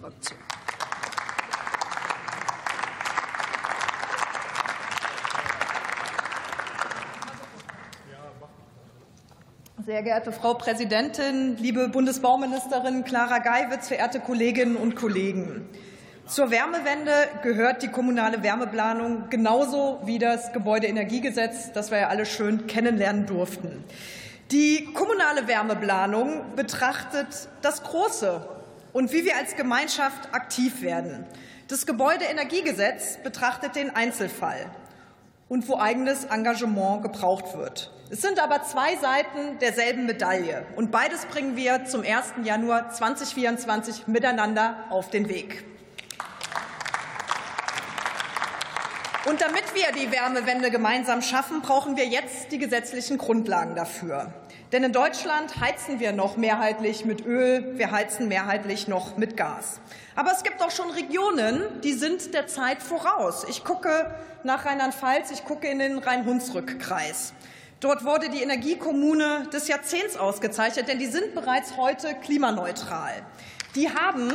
[0.00, 0.38] Fraktion.
[9.84, 15.68] Sehr geehrte Frau Präsidentin, liebe Bundesbauministerin Clara Geiwitz, verehrte Kolleginnen und Kollegen!
[16.26, 17.12] Zur Wärmewende
[17.42, 23.84] gehört die kommunale Wärmeplanung genauso wie das Gebäudeenergiegesetz, das wir ja alle schön kennenlernen durften.
[24.52, 28.59] Die kommunale Wärmeplanung betrachtet das Große
[28.92, 31.26] und wie wir als Gemeinschaft aktiv werden.
[31.68, 34.66] Das Gebäudeenergiegesetz betrachtet den Einzelfall
[35.48, 37.92] und wo eigenes Engagement gebraucht wird.
[38.10, 42.34] Es sind aber zwei Seiten derselben Medaille, und beides bringen wir zum 1.
[42.42, 45.64] Januar 2024 miteinander auf den Weg.
[49.28, 54.32] Und damit wir die Wärmewende gemeinsam schaffen, brauchen wir jetzt die gesetzlichen Grundlagen dafür.
[54.72, 59.80] Denn in Deutschland heizen wir noch mehrheitlich mit Öl, wir heizen mehrheitlich noch mit Gas.
[60.14, 63.44] Aber es gibt auch schon Regionen, die sind der Zeit voraus.
[63.48, 67.32] Ich gucke nach Rheinland-Pfalz, ich gucke in den Rhein-Hunsrück-Kreis.
[67.80, 73.22] Dort wurde die Energiekommune des Jahrzehnts ausgezeichnet, denn die sind bereits heute klimaneutral.
[73.74, 74.32] Die haben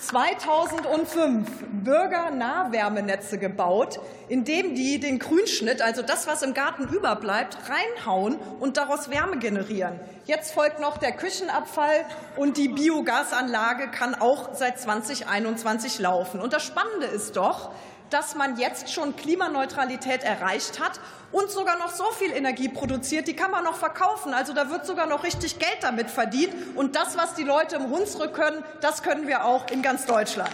[0.00, 1.48] 2005
[1.84, 3.98] Bürgernahwärmenetze gebaut,
[4.28, 9.98] indem die den Grünschnitt, also das, was im Garten überbleibt, reinhauen und daraus Wärme generieren.
[10.26, 12.04] Jetzt folgt noch der Küchenabfall
[12.36, 16.40] und die Biogasanlage kann auch seit 2021 laufen.
[16.40, 17.70] Und das Spannende ist doch,
[18.12, 23.34] dass man jetzt schon Klimaneutralität erreicht hat und sogar noch so viel Energie produziert, die
[23.34, 24.34] kann man noch verkaufen.
[24.34, 26.76] Also da wird sogar noch richtig Geld damit verdient.
[26.76, 30.52] Und das, was die Leute im Hunsrück können, das können wir auch in ganz Deutschland.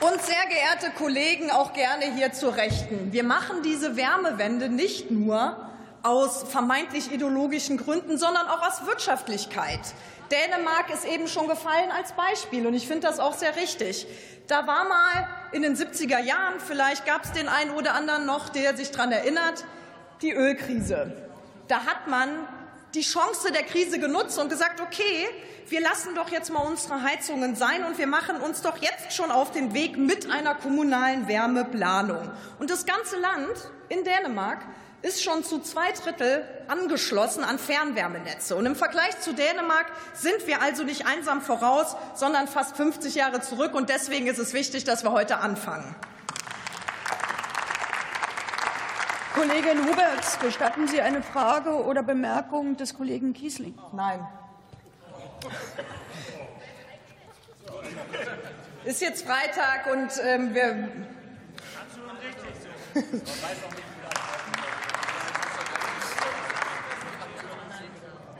[0.00, 3.12] Und sehr geehrte Kollegen, auch gerne hier zu Rechten.
[3.12, 5.56] Wir machen diese Wärmewende nicht nur
[6.02, 9.80] aus vermeintlich ideologischen Gründen, sondern auch aus Wirtschaftlichkeit.
[10.30, 14.06] Dänemark ist eben schon gefallen als Beispiel, und ich finde das auch sehr richtig.
[14.46, 18.48] Da war mal in den 70er Jahren, vielleicht gab es den einen oder anderen noch,
[18.48, 19.64] der sich daran erinnert,
[20.22, 21.12] die Ölkrise.
[21.68, 22.28] Da hat man
[22.94, 25.28] die Chance der Krise genutzt und gesagt, okay,
[25.68, 29.30] wir lassen doch jetzt mal unsere Heizungen sein und wir machen uns doch jetzt schon
[29.30, 32.30] auf den Weg mit einer kommunalen Wärmeplanung.
[32.58, 34.60] Und das ganze Land in Dänemark
[35.02, 38.56] ist schon zu zwei Drittel angeschlossen an Fernwärmenetze.
[38.56, 43.40] Und im Vergleich zu Dänemark sind wir also nicht einsam voraus, sondern fast 50 Jahre
[43.40, 43.74] zurück.
[43.74, 45.94] Und deswegen ist es wichtig, dass wir heute anfangen.
[49.34, 53.78] Kollegin Huberts, gestatten Sie eine Frage oder Bemerkung des Kollegen Kiesling?
[53.92, 54.26] Nein.
[58.84, 60.88] Ist jetzt Freitag und ähm, wir.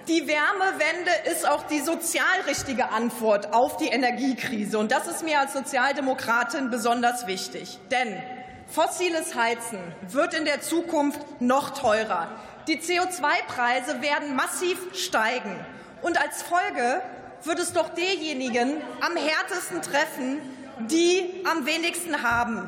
[0.09, 4.79] Die Wärmewende ist auch die sozial richtige Antwort auf die Energiekrise.
[4.79, 7.79] Und das ist mir als Sozialdemokratin besonders wichtig.
[7.91, 8.17] Denn
[8.69, 12.29] fossiles Heizen wird in der Zukunft noch teurer.
[12.69, 15.55] Die CO2-Preise werden massiv steigen.
[16.01, 17.03] Und als Folge
[17.45, 20.41] wird es doch diejenigen am härtesten treffen,
[20.89, 22.67] die am wenigsten haben.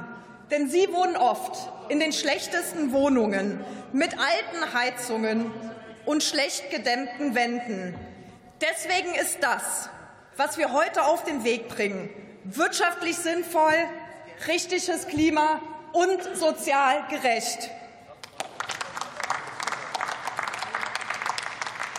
[0.51, 1.57] Denn sie wohnen oft
[1.89, 5.51] in den schlechtesten Wohnungen mit alten Heizungen
[6.07, 7.95] und schlecht gedämmten Wänden.
[8.61, 9.89] Deswegen ist das,
[10.37, 12.11] was wir heute auf den Weg bringen,
[12.45, 13.75] wirtschaftlich sinnvoll,
[14.47, 15.61] richtiges Klima
[15.93, 17.71] und sozial gerecht.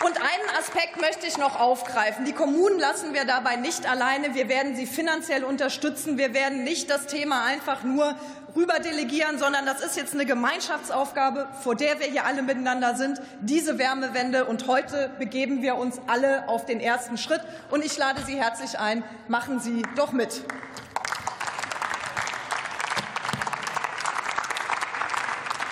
[0.04, 2.24] Und einen Aspekt möchte ich noch aufgreifen.
[2.24, 4.34] Die Kommunen lassen wir dabei nicht alleine.
[4.34, 6.18] Wir werden sie finanziell unterstützen.
[6.18, 8.16] Wir werden nicht das Thema einfach nur
[8.56, 13.20] rüber delegieren, sondern das ist jetzt eine Gemeinschaftsaufgabe, vor der wir hier alle miteinander sind,
[13.42, 14.44] diese Wärmewende.
[14.44, 17.42] Und heute begeben wir uns alle auf den ersten Schritt.
[17.70, 20.42] Und ich lade Sie herzlich ein, machen Sie doch mit.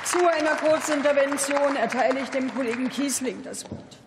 [0.05, 4.01] Zu einer Kurzintervention erteile ich dem Kollegen Kiesling das Wort.